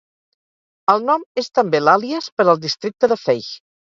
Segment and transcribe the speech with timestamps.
[0.93, 3.53] El nom és també l'àlies per al districte de Feigh.